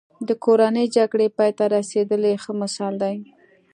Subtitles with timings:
[0.27, 3.17] د کورنۍ جګړې پای ته رسېدل یې ښه مثال دی.